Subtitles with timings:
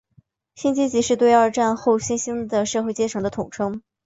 [0.55, 3.83] 新阶级是对二战后新兴的社会阶层的统称。